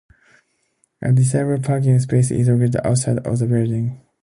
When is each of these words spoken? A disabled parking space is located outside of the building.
A 1.03 1.11
disabled 1.11 1.63
parking 1.63 1.99
space 1.99 2.31
is 2.31 2.47
located 2.47 2.77
outside 2.83 3.19
of 3.19 3.37
the 3.37 3.45
building. 3.45 4.01